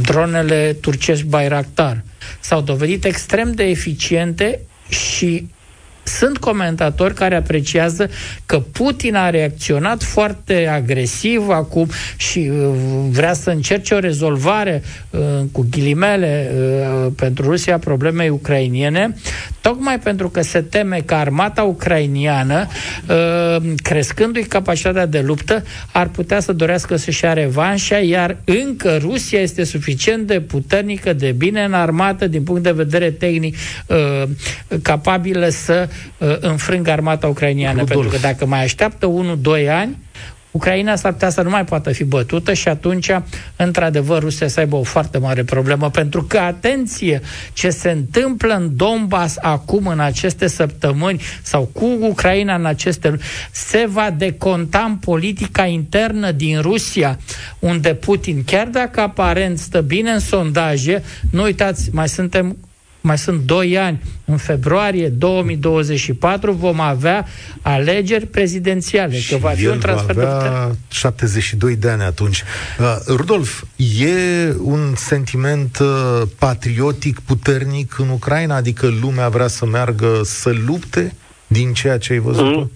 [0.00, 2.04] dronele turcești Bayraktar.
[2.40, 5.46] S-au dovedit extrem de eficiente și
[6.06, 8.10] sunt comentatori care apreciază
[8.46, 12.68] că Putin a reacționat foarte agresiv acum și uh,
[13.10, 15.20] vrea să încerce o rezolvare uh,
[15.52, 19.16] cu ghilimele uh, pentru Rusia problemei ucrainiene,
[19.66, 22.66] tocmai pentru că se teme că armata ucrainiană,
[23.82, 29.64] crescându-i capacitatea de luptă, ar putea să dorească să-și ia revanșa, iar încă Rusia este
[29.64, 33.56] suficient de puternică, de bine înarmată din punct de vedere tehnic,
[34.82, 37.78] capabilă să uh, înfrângă armata ucrainiană.
[37.78, 37.88] Rudolf.
[37.90, 39.96] Pentru că dacă mai așteaptă 1-2 ani,
[40.56, 43.10] Ucraina s-ar putea să nu mai poată fi bătută și atunci,
[43.56, 45.90] într-adevăr, Rusia să aibă o foarte mare problemă.
[45.90, 47.20] Pentru că, atenție,
[47.52, 53.18] ce se întâmplă în Donbass acum, în aceste săptămâni, sau cu Ucraina în aceste
[53.50, 57.18] se va deconta în politica internă din Rusia,
[57.58, 62.56] unde Putin, chiar dacă aparent stă bine în sondaje, nu uitați, mai suntem
[63.06, 67.26] mai sunt 2 ani, în februarie 2024 vom avea
[67.62, 69.18] alegeri prezidențiale.
[69.18, 72.42] Și că va fi un transfer va avea de 72 de ani atunci.
[72.78, 78.56] Uh, Rudolf, e un sentiment uh, patriotic puternic în Ucraina?
[78.56, 81.14] Adică lumea vrea să meargă să lupte
[81.46, 82.56] din ceea ce ai văzut?
[82.56, 82.70] Mm.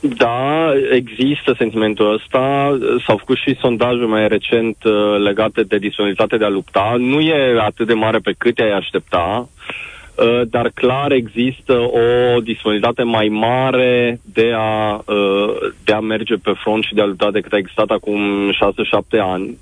[0.00, 2.78] Da, există sentimentul ăsta.
[3.06, 6.94] S-au făcut și sondajul mai recent uh, legate de disponibilitate de a lupta.
[6.98, 13.02] Nu e atât de mare pe cât ai aștepta, uh, dar clar există o disponibilitate
[13.02, 17.52] mai mare de a, uh, de a merge pe front și de a lupta decât
[17.52, 19.58] a existat acum 6-7 ani.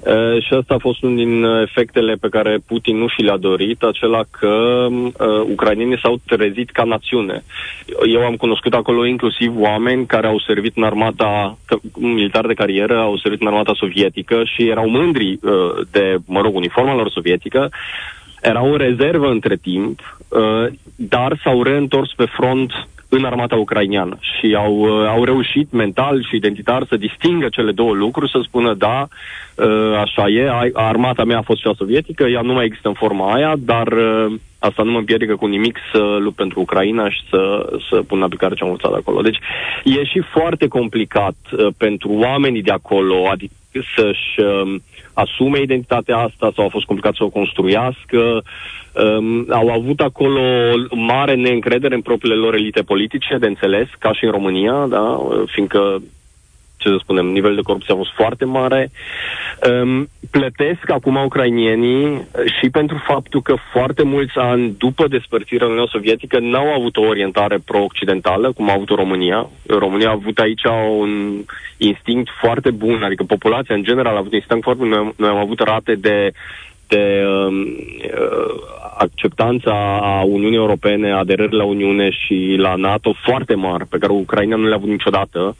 [0.00, 3.82] Uh, și asta a fost unul din efectele pe care Putin nu și le-a dorit,
[3.82, 5.12] acela că uh,
[5.50, 7.44] ucrainienii s-au trezit ca națiune.
[8.12, 11.58] Eu am cunoscut acolo inclusiv oameni care au servit în armata
[11.94, 16.54] militar de carieră, au servit în armata sovietică și erau mândri uh, de, mă rog,
[16.54, 17.70] uniforma lor sovietică,
[18.42, 22.72] erau în rezervă între timp, uh, dar s-au reîntors pe front
[23.08, 27.94] în armata ucraineană și au, uh, au reușit mental și identitar să distingă cele două
[27.94, 29.08] lucruri, să spună da,
[29.54, 33.32] uh, așa e, armata mea a fost cea sovietică, ea nu mai există în forma
[33.32, 37.66] aia, dar uh, asta nu mă împiedică cu nimic să lupt pentru Ucraina și să,
[37.90, 39.20] să pun în aplicare ce am învățat acolo.
[39.20, 39.38] Deci
[39.84, 41.36] e și foarte complicat
[41.76, 43.54] pentru oamenii de acolo, adică
[43.96, 44.74] să-și uh,
[45.16, 48.42] asume identitatea asta sau a fost complicat să o construiască.
[48.92, 50.40] Um, au avut acolo
[50.90, 55.20] mare neîncredere în propriile lor elite politice, de înțeles, ca și în România, da?
[55.46, 56.02] fiindcă
[56.86, 58.90] ce să spunem, nivelul de corupție a fost foarte mare.
[59.82, 62.26] Um, plătesc acum ucrainienii
[62.58, 67.58] și pentru faptul că foarte mulți ani după despărțirea Uniunii Sovietică n-au avut o orientare
[67.64, 69.48] pro-occidentală, cum a avut România.
[69.66, 70.64] România a avut aici
[70.98, 71.42] un
[71.76, 74.92] instinct foarte bun, adică populația în general a avut un instinct foarte bun.
[74.92, 76.32] Noi, noi am avut rate de
[76.88, 78.54] de um, uh,
[78.98, 84.56] acceptanța a Uniunii Europene, aderări la Uniune și la NATO foarte mari, pe care Ucraina
[84.56, 85.56] nu le-a avut niciodată.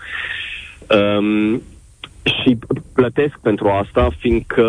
[0.88, 1.62] Um,
[2.22, 2.58] și
[2.94, 4.64] plătesc pentru asta, fiindcă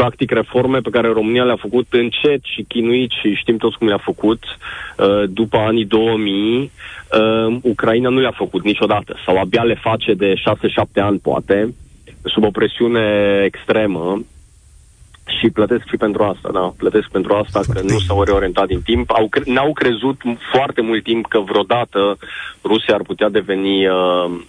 [0.00, 4.02] practic reforme pe care România le-a făcut încet și chinuit și știm toți cum le-a
[4.10, 10.14] făcut uh, după anii 2000, uh, Ucraina nu le-a făcut niciodată sau abia le face
[10.14, 10.40] de 6-7
[10.94, 11.74] ani poate,
[12.22, 13.04] sub o presiune
[13.44, 14.22] extremă
[15.38, 18.82] și plătesc și pentru asta, da, plătesc pentru asta foarte că nu s-au reorientat din
[18.82, 19.10] timp.
[19.10, 20.20] Au, n-au crezut
[20.52, 22.18] foarte mult timp că vreodată
[22.64, 23.94] Rusia ar putea deveni uh,
[24.30, 24.44] Uh,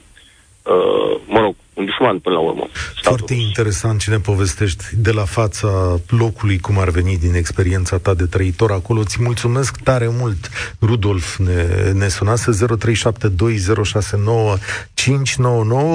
[1.27, 2.67] mă rog, un dușman până la urmă.
[3.01, 3.43] Foarte rus.
[3.43, 8.25] interesant ce ne povestești de la fața locului, cum ar veni din experiența ta de
[8.25, 9.03] trăitor acolo.
[9.03, 10.49] Ți mulțumesc tare mult,
[10.81, 12.57] Rudolf, ne, ne sunase 0372069599.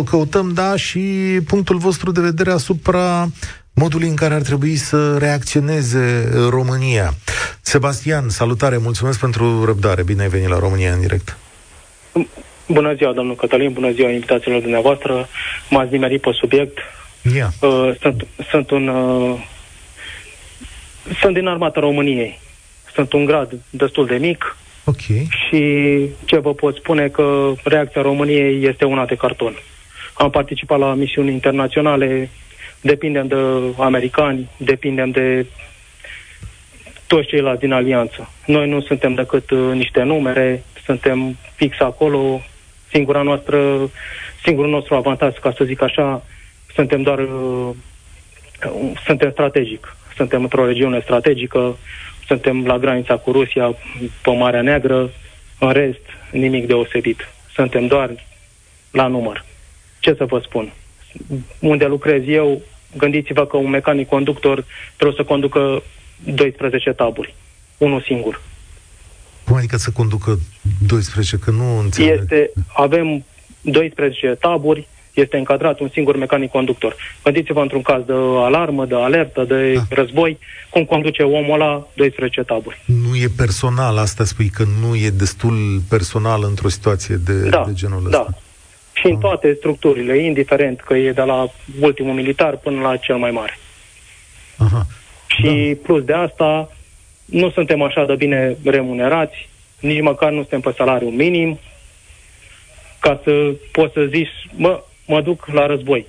[0.05, 1.01] Căutăm, da, și
[1.47, 3.29] punctul vostru de vedere asupra
[3.75, 7.15] modului în care ar trebui să reacționeze România.
[7.61, 10.03] Sebastian, salutare, mulțumesc pentru răbdare.
[10.03, 11.37] Bine ai venit la România în direct.
[12.69, 15.29] Bună ziua, domnul Cătălin, bună ziua invitațiilor dumneavoastră.
[15.71, 16.79] M-ați nimerit pe subiect.
[17.35, 17.49] Yeah.
[17.61, 18.89] Uh, sunt, sunt un...
[18.89, 19.39] Uh,
[21.21, 22.39] sunt din armata României.
[22.95, 24.57] Sunt un grad destul de mic.
[24.85, 25.29] Ok.
[25.29, 25.61] Și
[26.25, 29.55] ce vă pot spune că reacția României este una de carton.
[30.15, 32.31] Am participat la misiuni internaționale,
[32.81, 33.37] depindem de
[33.79, 35.47] americani, depindem de
[37.07, 38.31] toți ceilalți din alianță.
[38.47, 42.41] Noi nu suntem decât uh, niște numere, suntem fix acolo,
[42.95, 43.91] singura noastră,
[44.45, 46.25] singurul nostru avantaj, ca să zic așa,
[46.75, 47.71] suntem doar uh,
[49.07, 49.97] suntem strategic.
[50.17, 51.77] Suntem într-o regiune strategică,
[52.27, 53.75] suntem la granița cu Rusia,
[54.23, 55.11] pe Marea Neagră,
[55.59, 57.29] în rest, nimic deosebit.
[57.55, 58.11] Suntem doar
[58.91, 59.45] la număr.
[59.99, 60.73] Ce să vă spun?
[61.61, 62.63] Unde lucrez eu,
[62.97, 64.65] gândiți-vă că un mecanic conductor
[64.97, 65.83] trebuie să conducă
[66.25, 67.35] 12 taburi.
[67.79, 68.41] Unul singur.
[69.45, 70.39] Cum adică să conducă
[70.87, 71.37] 12?
[71.37, 72.21] Că nu înțeleg.
[72.21, 73.25] Este, avem
[73.61, 76.97] 12 taburi, este încadrat un singur mecanic conductor.
[77.23, 79.83] Gândiți-vă într-un caz de alarmă, de alertă, de ah.
[79.89, 80.39] război,
[80.71, 82.83] cum conduce omul la 12 taburi.
[82.85, 87.73] Nu e personal, asta spui că nu e destul personal într-o situație de, da, de
[87.73, 88.19] genul da.
[88.19, 88.39] ăsta.
[88.93, 89.21] Și în ah.
[89.21, 91.47] toate structurile, indiferent că e de la
[91.81, 93.59] ultimul militar până la cel mai mare.
[94.57, 94.87] Aha.
[95.27, 95.81] Și da.
[95.83, 96.73] plus de asta,
[97.25, 99.49] nu suntem așa de bine remunerați,
[99.81, 101.59] nici măcar nu suntem pe salariu minim,
[103.01, 106.07] ca să poți să zici, mă, mă duc la război.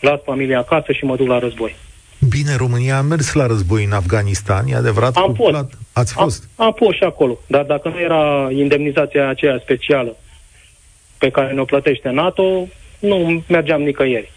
[0.00, 1.76] Las familia acasă și mă duc la război.
[2.28, 5.16] Bine, România a mers la război în Afganistan, e adevărat?
[5.16, 5.50] Am fost.
[5.50, 5.72] Plat.
[5.92, 6.48] Ați fost?
[6.56, 10.16] Am, am fost și acolo, dar dacă nu era indemnizația aceea specială
[11.18, 12.66] pe care ne-o plătește NATO,
[12.98, 14.32] nu mergeam nicăieri.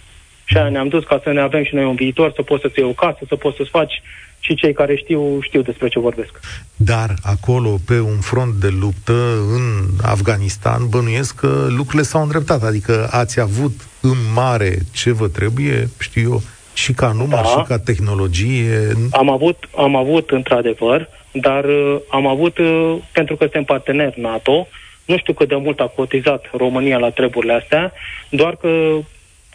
[0.45, 2.79] Și aia ne-am dus ca să ne avem și noi un viitor, să poți să-ți
[2.79, 4.01] iei o casă, să poți să-ți faci
[4.45, 6.39] și cei care știu, știu despre ce vorbesc.
[6.75, 9.13] Dar acolo, pe un front de luptă,
[9.53, 12.63] în Afganistan, bănuiesc că lucrurile s-au îndreptat.
[12.63, 16.41] Adică ați avut în mare ce vă trebuie, știu eu,
[16.73, 17.49] și ca număr, da.
[17.49, 18.91] și ca tehnologie.
[19.11, 24.67] Am avut, am avut într-adevăr, dar uh, am avut, uh, pentru că suntem parteneri NATO,
[25.05, 27.93] nu știu cât de mult a cotizat România la treburile astea,
[28.29, 28.69] doar că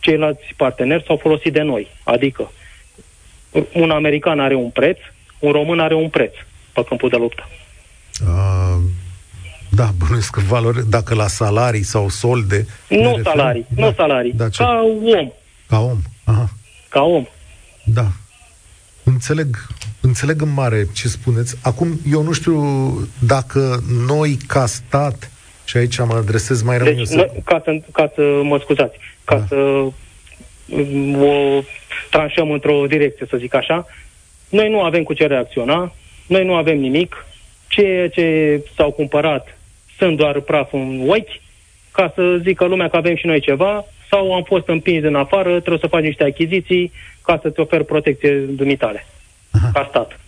[0.01, 1.87] ceilalți parteneri s-au folosit de noi.
[2.05, 2.51] Adică,
[3.73, 4.99] un american are un preț,
[5.39, 6.33] un român are un preț
[6.73, 7.49] pe câmpul de luptă.
[8.23, 8.77] Uh,
[9.71, 12.67] da, bănuiesc că valori, dacă la salarii sau solde...
[12.89, 13.85] Nu salarii, da.
[13.85, 14.83] nu salarii, da, ca
[15.15, 15.33] om.
[15.67, 16.51] Ca om, aha.
[16.89, 17.27] Ca om.
[17.85, 18.07] Da.
[19.03, 19.67] Înțeleg,
[20.01, 21.57] înțeleg în mare ce spuneți.
[21.63, 22.63] Acum, eu nu știu
[23.19, 25.31] dacă noi, ca stat,
[25.65, 27.31] și aici mă adresez mai rămâne deci, să...
[27.45, 29.47] ca, să, ca să mă scuzați, ca da.
[29.47, 29.55] să
[31.21, 31.63] o
[32.11, 33.87] tranșăm într-o direcție, să zic așa.
[34.49, 35.93] Noi nu avem cu ce reacționa,
[36.27, 37.27] noi nu avem nimic,
[37.69, 39.59] ceea ce s-au cumpărat
[39.99, 41.41] sunt doar praf în ochi,
[41.93, 45.51] ca să zică lumea că avem și noi ceva, sau am fost împins în afară,
[45.51, 46.93] trebuie să faci niște achiziții
[47.25, 49.07] ca să-ți oferi protecție dumitale,
[49.51, 49.71] Aha.
[49.73, 50.21] ca stat.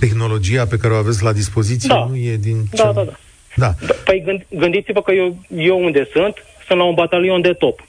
[0.00, 2.06] Tehnologia pe care o aveți la dispoziție da.
[2.08, 2.82] nu e din da, ce...
[2.82, 3.14] Da, da, da.
[3.54, 3.94] da.
[4.04, 6.34] Păi gând, gândiți-vă că eu, eu unde sunt,
[6.66, 7.80] sunt la un batalion de top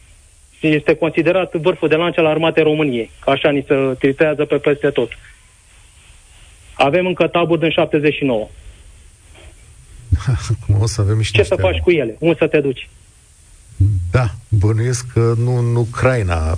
[0.67, 3.09] este considerat vârful de lance al armatei României.
[3.25, 5.09] Așa ni se tritează pe peste tot.
[6.73, 8.47] Avem încă taburi din 79.
[10.27, 12.15] Acum o să avem niște Ce să faci cu ele?
[12.19, 12.89] Unde să te duci?
[14.11, 16.57] Da, bănuiesc că nu în Ucraina.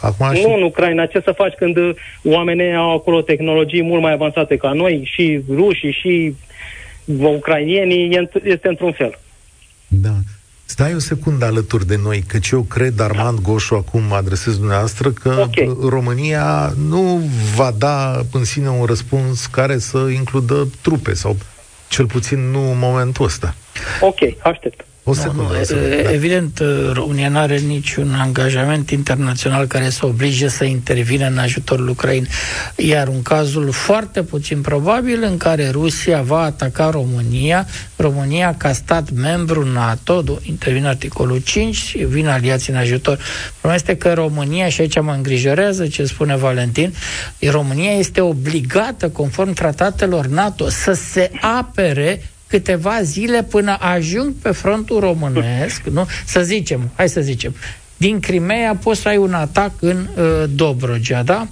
[0.00, 0.44] Acum nu și...
[0.56, 1.06] în Ucraina.
[1.06, 1.76] Ce să faci când
[2.24, 6.34] oamenii au acolo tehnologii mult mai avansate ca noi, și rușii, și
[7.18, 9.18] ucrainienii, este într-un fel.
[9.88, 10.14] Da.
[10.72, 15.10] Stai o secundă alături de noi, căci eu cred, Armand Goșu, acum mă adresez dumneavoastră,
[15.10, 15.76] că okay.
[15.88, 21.36] România nu va da în sine un răspuns care să includă trupe, sau
[21.88, 23.54] cel puțin nu în momentul ăsta.
[24.00, 24.84] Ok, aștept.
[25.04, 26.12] O secundă, nu, nu, secundă, da.
[26.12, 26.62] Evident,
[26.92, 32.28] România nu are niciun angajament internațional care să oblige să intervină în ajutorul Ucrainei.
[32.76, 39.10] Iar un cazul foarte puțin probabil în care Rusia va ataca România, România ca stat
[39.10, 43.18] membru NATO, intervine articolul 5 și vin aliații în ajutor.
[43.50, 46.94] Problema este că România, și aici mă îngrijorează ce spune Valentin,
[47.50, 52.20] România este obligată, conform tratatelor NATO, să se apere
[52.52, 56.06] câteva zile până ajung pe frontul românesc, nu?
[56.24, 57.54] Să zicem, hai să zicem,
[57.96, 61.48] din Crimea poți să ai un atac în uh, Dobrogea, da?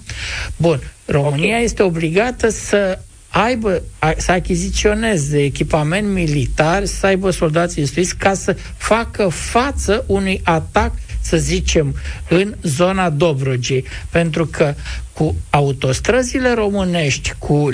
[0.57, 1.65] Bun, România okay.
[1.65, 8.57] este obligată să aibă, a, să achiziționeze echipament militar, să aibă soldați instruiți ca să
[8.77, 11.95] facă față unui atac să zicem,
[12.29, 13.85] în zona Dobrogei.
[14.11, 14.75] Pentru că
[15.13, 17.69] cu autostrăzile românești, cu,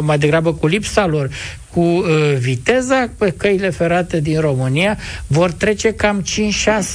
[0.00, 1.30] mai degrabă cu lipsa lor,
[1.70, 6.24] cu uh, viteza pe căile ferate din România, vor trece cam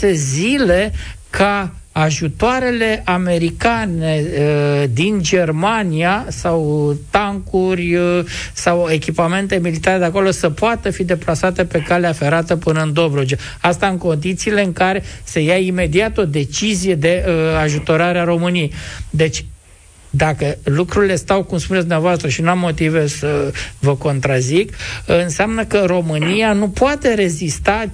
[0.07, 0.93] 5-6 zile
[1.29, 10.49] ca ajutoarele americane uh, din Germania sau tancuri uh, sau echipamente militare de acolo să
[10.49, 13.37] poată fi deplasate pe calea ferată până în Dobrogea.
[13.61, 18.71] Asta în condițiile în care se ia imediat o decizie de uh, ajutorare a României.
[19.09, 19.45] Deci
[20.15, 24.73] dacă lucrurile stau cum spuneți dumneavoastră și nu am motive să vă contrazic,
[25.05, 27.85] înseamnă că România nu poate rezista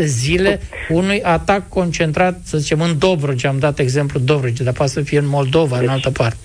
[0.00, 4.92] 5-6 zile unui atac concentrat, să zicem, în Dobrogea, am dat exemplu Dobrogea, dar poate
[4.92, 6.36] să fie în Moldova, în altă parte.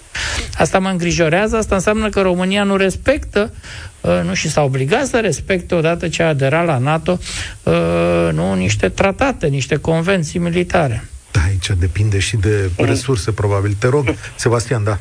[0.58, 3.54] Asta mă îngrijorează, asta înseamnă că România nu respectă
[4.02, 7.20] uh, nu și s-a obligat să respecte odată ce a aderat la NATO
[7.64, 11.04] uh, nu niște tratate, niște convenții militare.
[11.34, 12.86] Da, aici depinde și de mm.
[12.86, 13.76] resurse, probabil.
[13.80, 14.06] Te rog,
[14.44, 14.98] Sebastian, da.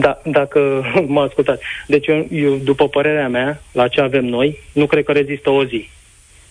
[0.00, 0.60] Da, dacă
[1.14, 1.62] mă ascultați.
[1.86, 5.64] Deci, eu, eu, după părerea mea, la ce avem noi, nu cred că rezistă o
[5.64, 5.90] zi.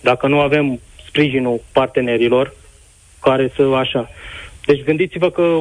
[0.00, 2.54] Dacă nu avem sprijinul partenerilor,
[3.20, 4.10] care să așa.
[4.66, 5.60] Deci gândiți-vă că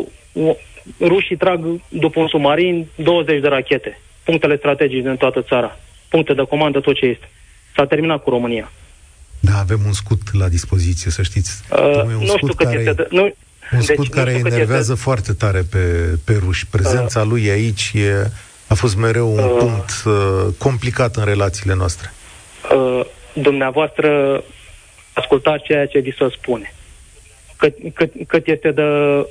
[1.00, 4.00] rușii trag după un submarin 20 de rachete.
[4.24, 5.78] Punctele strategice din toată țara.
[6.10, 7.30] Puncte de comandă, tot ce este.
[7.76, 8.72] S-a terminat cu România.
[9.40, 11.62] Da, avem un scut la dispoziție, să știți.
[11.72, 12.80] Uh, un nu știu cât care...
[12.80, 12.94] este...
[12.94, 13.36] De, nu,
[13.72, 15.04] un deci, scut care enervează este...
[15.04, 15.78] foarte tare pe,
[16.24, 16.68] pe ruși.
[16.68, 18.32] Prezența uh, lui aici e,
[18.68, 22.14] a fost mereu un uh, punct uh, complicat în relațiile noastre.
[22.76, 24.44] Uh, dumneavoastră
[25.14, 26.74] ascultați ceea ce vi se spune.
[27.58, 28.84] cât, cât, cât este de,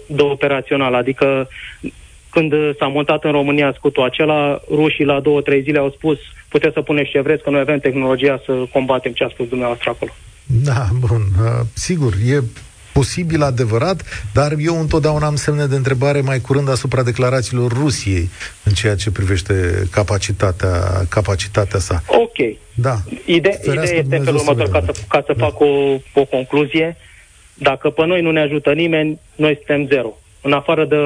[0.06, 0.94] de operațional.
[0.94, 1.48] Adică
[2.30, 6.18] când s-a montat în România scutul acela, rușii la două, trei zile au spus
[6.48, 9.90] puteți să puneți ce vreți, că noi avem tehnologia să combatem ce a spus dumneavoastră
[9.90, 10.10] acolo.
[10.46, 11.22] Da, bun.
[11.40, 12.42] Uh, sigur, e
[12.98, 13.98] posibil adevărat,
[14.32, 18.28] dar eu întotdeauna am semne de întrebare mai curând asupra declarațiilor Rusiei
[18.64, 19.54] în ceea ce privește
[19.90, 20.72] capacitatea,
[21.08, 22.02] capacitatea sa.
[22.06, 22.38] Ok.
[22.74, 22.96] Da.
[23.24, 25.44] Ide- ideea este felul următor, ca să, ca să da.
[25.44, 25.66] fac o,
[26.14, 26.96] o concluzie.
[27.54, 30.12] Dacă pe noi nu ne ajută nimeni, noi suntem zero.
[30.40, 30.96] În afară de,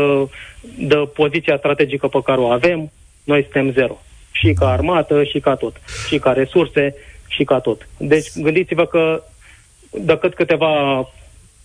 [0.88, 2.91] de poziția strategică pe care o avem,
[3.24, 4.03] noi suntem zero.
[4.30, 5.76] Și ca armată, și ca tot.
[6.09, 6.95] Și ca resurse,
[7.28, 7.88] și ca tot.
[7.97, 9.22] Deci gândiți-vă că
[9.91, 10.72] decât câteva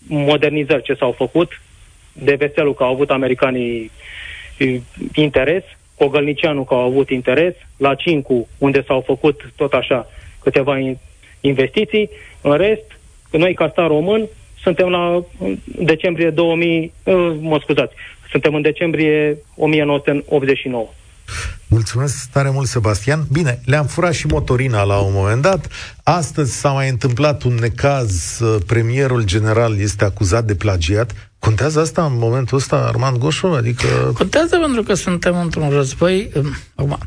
[0.08, 1.62] modernizări ce s-au făcut,
[2.14, 3.92] de veselul că au avut americanii
[5.14, 5.64] interes,
[5.98, 10.08] Cogălnicianu că au avut interes, la Cincu, unde s-au făcut tot așa
[10.44, 10.78] câteva
[11.42, 12.10] investiții,
[12.42, 13.00] în rest,
[13.32, 14.28] noi ca stat român
[14.62, 15.24] suntem la
[15.66, 17.94] decembrie 2000, uh, mă scuzați,
[18.30, 20.88] suntem în decembrie 1989.
[21.76, 23.26] Mulțumesc tare mult, Sebastian.
[23.32, 25.68] Bine, le-am furat și motorina la un moment dat.
[26.04, 28.42] Astăzi s-a mai întâmplat un necaz.
[28.66, 31.12] Premierul general este acuzat de plagiat.
[31.40, 33.48] Contează asta în momentul ăsta, Armand Goșu?
[33.48, 33.88] Adică...
[34.18, 36.32] Contează pentru că suntem într-un război...
[36.36, 36.98] Um, acum,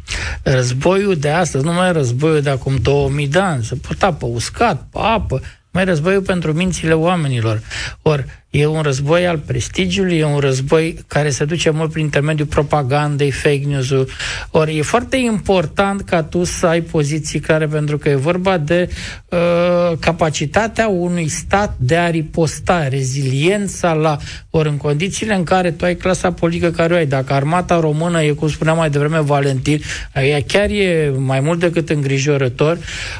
[0.42, 3.64] războiul de astăzi, nu mai războiul de acum 2000 de ani.
[3.64, 5.40] Se putea pe uscat, pe apă,
[5.70, 7.60] mai războiul pentru mințile oamenilor.
[8.02, 12.46] Ori e un război al prestigiului, e un război care se duce mult prin intermediul
[12.46, 14.08] propagandei, fake news-ul.
[14.50, 18.88] Ori e foarte important ca tu să ai poziții clare, pentru că e vorba de
[19.28, 24.16] uh, capacitatea unui stat de a riposta, reziliența la...
[24.50, 28.22] Ori în condițiile în care tu ai clasa politică care o ai, dacă armata română
[28.22, 29.80] e, cum spunea mai devreme Valentin,
[30.14, 32.78] ea chiar e mai mult decât îngrijorător,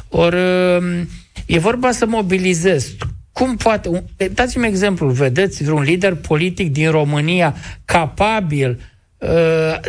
[0.09, 0.37] ori...
[0.37, 1.01] Uh,
[1.49, 2.97] E vorba să mobilizezi.
[3.33, 4.05] Cum poate...
[4.33, 8.81] Dați-mi exemplu, vedeți vreun lider politic din România capabil
[9.19, 9.29] uh,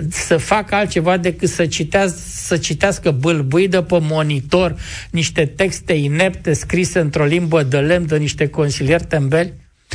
[0.09, 4.75] să facă altceva decât să, citească, să citească bâlbâi de pe monitor
[5.11, 9.53] niște texte inepte scrise într-o limbă de lemn de niște consilieri tembeli?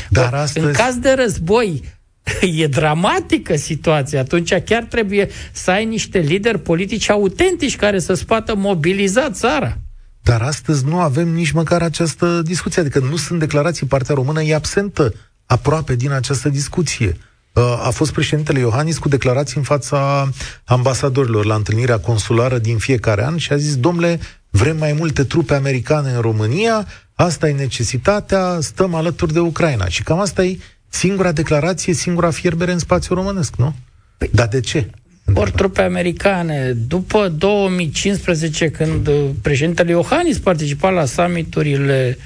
[0.09, 0.67] Dar Bă, astăzi...
[0.67, 1.83] În caz de război,
[2.61, 4.21] e dramatică situația.
[4.21, 9.79] Atunci chiar trebuie să ai niște lideri politici autentici care să-ți poată mobiliza țara.
[10.25, 14.55] Dar astăzi nu avem nici măcar această discuție, adică nu sunt declarații, partea română e
[14.55, 15.15] absentă
[15.47, 17.17] aproape din această discuție.
[17.53, 20.29] Uh, a fost președintele Iohannis cu declarații în fața
[20.65, 24.21] ambasadorilor la întâlnirea consulară din fiecare an și a zis, domnule,
[24.51, 29.89] vrem mai multe trupe americane în România, asta e necesitatea, stăm alături de Ucraina.
[29.89, 30.59] Și cam asta e
[30.89, 33.75] singura declarație, singura fierbere în spațiul românesc, nu?
[34.19, 34.91] Păi, Dar de ce?
[35.33, 36.73] Ori trupe americane.
[36.89, 39.11] După 2015, când
[39.43, 42.19] președintele Iohannis participa la summiturile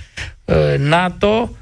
[0.44, 1.57] uh, NATO, uh,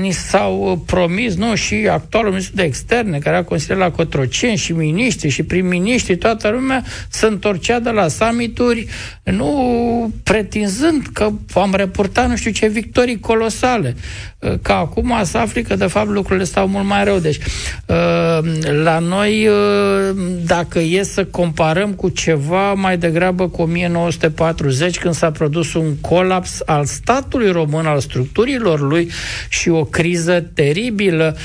[0.00, 4.72] ni s-au promis, nu, și actualul ministru de externe, care a consiliat la Cotroceni, și
[4.72, 8.86] miniștri, și prim-miniștri, toată lumea se întorcea de la summituri,
[9.22, 13.96] nu pretinzând că am reportat nu știu ce victorii colosale.
[14.38, 17.18] Uh, ca acum să afli că de fapt lucrurile stau mult mai rău.
[17.18, 17.38] Deci
[17.86, 18.38] uh,
[18.82, 25.30] la noi, uh, dacă e să comparăm cu ceva mai degrabă cu 1940, când s-a
[25.30, 29.10] produs un colaps al statului român, al structurilor lui
[29.52, 31.36] și o criză teribilă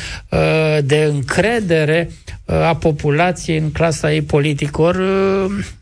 [0.84, 2.10] de încredere
[2.46, 4.82] a populației în clasa ei politică.
[4.82, 4.98] Ori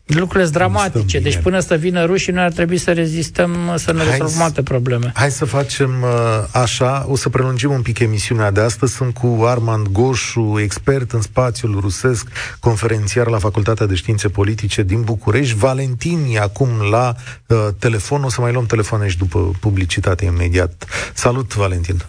[0.06, 1.20] lucrurile sunt dramatice.
[1.20, 5.12] Deci până să vină rușii, noi ar trebui să rezistăm, să ne rezolvăm alte probleme.
[5.14, 6.10] Hai să facem uh,
[6.52, 8.94] așa, o să prelungim un pic emisiunea de astăzi.
[8.94, 12.28] Sunt cu Armand Goșu, expert în spațiul rusesc,
[12.60, 15.56] conferențiar la Facultatea de Științe Politice din București.
[15.56, 17.16] Valentin acum la
[17.48, 18.24] uh, telefon.
[18.24, 20.86] O să mai luăm telefoane și după publicitate imediat.
[21.14, 22.06] Salut, Valentin!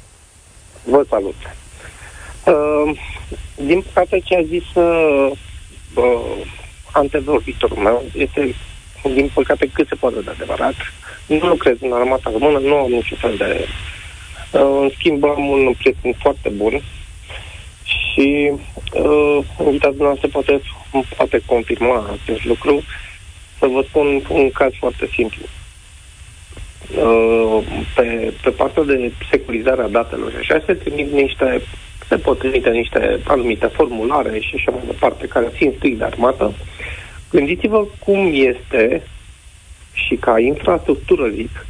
[0.88, 1.34] Vă salut!
[2.44, 2.98] Uh,
[3.54, 5.30] din păcate ce a zis uh,
[5.94, 6.46] uh,
[6.92, 8.54] antevorbitorul meu este,
[9.02, 10.74] din păcate, cât se poate de adevărat.
[11.26, 13.66] Nu lucrez în armata română, nu am niciun fel de...
[14.52, 16.82] Uh, în schimb, am un prieten foarte bun
[17.84, 18.52] și
[18.92, 20.60] uh, invitatul noastră poate,
[21.16, 22.82] poate confirma acest lucru.
[23.58, 25.42] Să vă spun un caz foarte simplu.
[25.42, 25.65] Uh,
[27.94, 31.62] pe, pe partea de securizare a datelor și așa se trimit niște
[32.08, 36.52] se pot trimite niște anumite formulare și așa mai departe, care țin strict de armată.
[37.30, 39.02] Gândiți-vă cum este
[39.92, 41.66] și ca infrastructură, zic,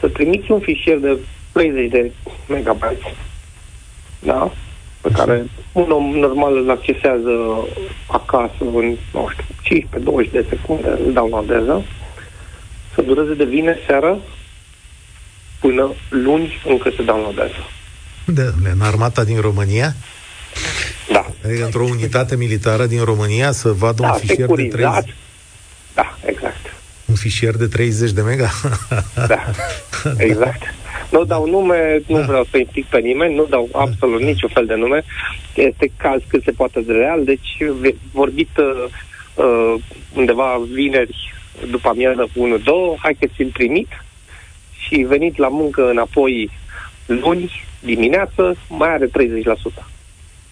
[0.00, 1.18] să trimiți un fișier de
[1.52, 2.10] 30 de
[2.48, 3.14] megabytes,
[4.18, 4.50] da?
[5.00, 7.66] pe care un om normal îl accesează
[8.06, 9.86] acasă în, nu știu,
[10.26, 11.84] 15-20 de secunde, îl downloadează,
[12.94, 14.18] să dureze de vineri seara
[15.64, 17.70] până luni încă se downloadează.
[18.24, 19.94] De, în armata din România?
[21.12, 21.26] Da.
[21.44, 25.14] Adică într-o unitate militară din România să vadă da, un fișier de 30...
[25.94, 26.74] Da, exact.
[27.04, 28.50] Un fișier de 30 de mega?
[29.32, 29.40] da,
[30.16, 30.62] exact.
[31.10, 32.26] Nu dau nume, nu da.
[32.26, 35.04] vreau să implic pe nimeni, nu dau absolut niciun fel de nume.
[35.54, 37.56] Este caz cât se poate de real, deci
[38.12, 38.84] vorbit uh,
[39.34, 39.74] uh,
[40.14, 41.34] undeva vineri
[41.70, 42.32] după amiază 1-2,
[42.98, 43.88] hai că ți-l trimit
[44.86, 46.50] și venit la muncă înapoi
[47.06, 49.10] luni dimineață, mai are 30%.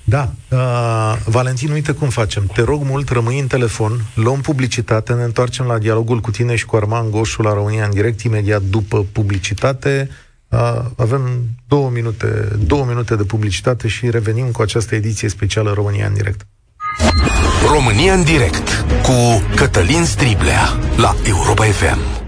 [0.05, 0.31] Da.
[0.51, 2.51] Uh, Valentin, uite cum facem.
[2.55, 6.67] Te rog mult, rămâi în telefon, luăm publicitate, ne întoarcem la dialogul cu tine și
[6.67, 10.09] cu Arman Goșu la România în direct, imediat după publicitate.
[10.49, 10.59] Uh,
[10.97, 16.15] avem două minute, două minute de publicitate și revenim cu această ediție specială România în
[16.15, 16.47] direct.
[17.73, 22.22] România în direct cu Cătălin Striblea la Europa FM.